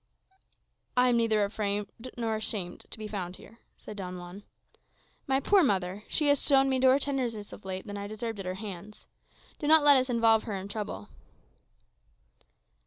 [0.97, 1.85] "I am neither afraid
[2.17, 4.41] nor ashamed to be found here," said Don Juan.
[5.27, 6.05] "My poor mother!
[6.07, 9.05] She has shown me more tenderness of late than I deserved at her hands.
[9.59, 11.09] Do not let us involve her in trouble."